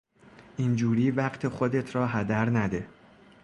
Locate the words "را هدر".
1.95-2.45